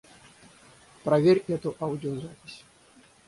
Проверь 1.03 1.43
эту 1.47 1.75
аудиозапись. 1.79 2.65